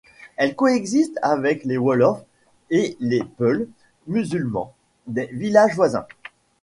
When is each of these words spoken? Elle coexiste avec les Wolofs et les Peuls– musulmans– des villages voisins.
Elle 0.35 0.55
coexiste 0.55 1.19
avec 1.21 1.63
les 1.63 1.77
Wolofs 1.77 2.23
et 2.71 2.97
les 2.99 3.21
Peuls– 3.23 3.69
musulmans– 4.07 4.73
des 5.05 5.29
villages 5.31 5.75
voisins. 5.75 6.07